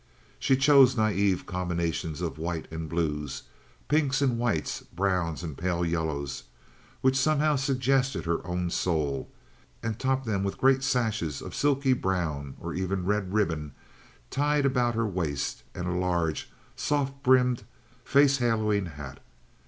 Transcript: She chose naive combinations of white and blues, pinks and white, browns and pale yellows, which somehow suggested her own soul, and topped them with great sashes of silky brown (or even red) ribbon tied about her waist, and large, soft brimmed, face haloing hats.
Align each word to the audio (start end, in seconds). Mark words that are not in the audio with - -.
She 0.39 0.57
chose 0.57 0.97
naive 0.97 1.45
combinations 1.45 2.21
of 2.21 2.39
white 2.39 2.67
and 2.71 2.89
blues, 2.89 3.43
pinks 3.87 4.19
and 4.19 4.39
white, 4.39 4.81
browns 4.95 5.43
and 5.43 5.55
pale 5.55 5.85
yellows, 5.85 6.45
which 7.01 7.15
somehow 7.15 7.55
suggested 7.55 8.25
her 8.25 8.43
own 8.43 8.71
soul, 8.71 9.29
and 9.83 9.99
topped 9.99 10.25
them 10.25 10.43
with 10.43 10.57
great 10.57 10.81
sashes 10.81 11.39
of 11.39 11.53
silky 11.53 11.93
brown 11.93 12.55
(or 12.59 12.73
even 12.73 13.05
red) 13.05 13.31
ribbon 13.31 13.73
tied 14.31 14.65
about 14.65 14.95
her 14.95 15.05
waist, 15.05 15.61
and 15.75 15.99
large, 16.01 16.51
soft 16.75 17.21
brimmed, 17.21 17.61
face 18.03 18.39
haloing 18.39 18.87
hats. 18.93 19.21